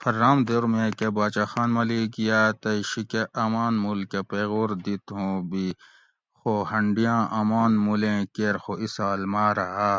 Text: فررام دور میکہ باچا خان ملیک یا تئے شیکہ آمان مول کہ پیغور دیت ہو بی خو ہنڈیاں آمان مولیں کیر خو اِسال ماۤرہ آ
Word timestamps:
فررام 0.00 0.38
دور 0.48 0.64
میکہ 0.72 1.08
باچا 1.16 1.44
خان 1.50 1.68
ملیک 1.76 2.12
یا 2.28 2.40
تئے 2.60 2.76
شیکہ 2.90 3.22
آمان 3.44 3.74
مول 3.82 4.00
کہ 4.10 4.20
پیغور 4.30 4.70
دیت 4.84 5.04
ہو 5.16 5.28
بی 5.50 5.66
خو 6.38 6.52
ہنڈیاں 6.70 7.20
آمان 7.38 7.72
مولیں 7.84 8.20
کیر 8.34 8.54
خو 8.62 8.72
اِسال 8.84 9.20
ماۤرہ 9.32 9.66
آ 9.90 9.92